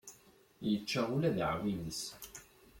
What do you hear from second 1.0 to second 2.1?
ula d aɛwin-is.